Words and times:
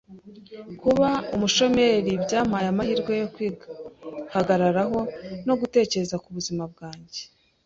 Kuba 0.81 1.07
umushomeri 1.35 2.11
byampaye 2.23 2.67
amahirwe 2.69 3.11
yo 3.21 3.27
kwihagararaho 3.33 4.99
no 5.47 5.53
gutekereza 5.59 6.15
ku 6.23 6.29
buzima 6.37 6.63
bwanjye. 6.73 7.21